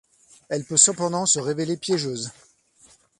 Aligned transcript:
Elle 0.49 0.65
peut 0.65 0.77
cependant 0.77 1.27
se 1.27 1.37
révéler 1.37 1.77
piégeuse. 1.77 2.31